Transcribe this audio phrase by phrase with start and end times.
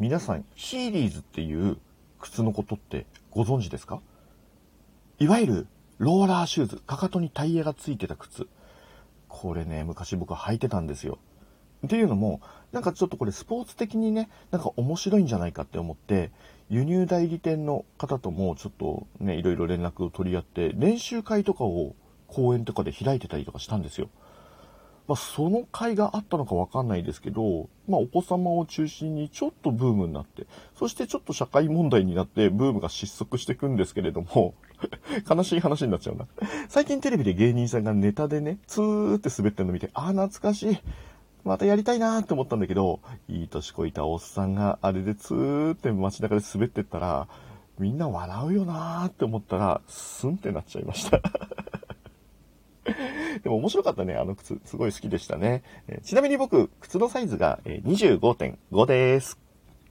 [0.00, 1.78] 皆さん、ヒーリーズっていう
[2.18, 4.00] 靴のことってご存知ですか？
[5.20, 5.66] いわゆる
[5.98, 8.48] ローラーシューズ、かかとにタイヤがついてた靴。
[9.28, 11.18] これね、昔僕履いてたんですよ。
[11.86, 12.40] っていうのも、
[12.72, 16.32] なんかちょっとこれスポーツ的にね、なんか面白いんじゃないかって思って、
[16.68, 21.94] 輸入代理店の方ともちょっとね、いろいろ連絡を取り合って、練習会とかを
[22.26, 24.08] 公園とかで開いてたりとかしたんですよ。
[25.06, 30.46] まあ、その会があったのかわかんないですけど、まあ、お子様を中心にちょっとブームになって、
[30.78, 34.54] そしてちょっと社会問題になってブームが失速していくんですけれども、
[35.28, 36.26] 悲しい話になっちゃうな。
[36.68, 40.78] 最近テレビで芸人さんがネタでね、ツーって滑ってるの見て、ああ、懐かしい。
[41.44, 47.28] またやりたいなーって思ったんだけど、いい年こいたおっさんがあれでツーって街中で滑ってったら、
[47.78, 51.20] みんな笑うよなーって思ったら、スンってなっちゃいました
[53.44, 54.14] でも面白かったね。
[54.14, 55.62] あの靴、すごい好きでしたね。
[55.86, 59.43] えちなみに僕、靴のサイズが25.5です。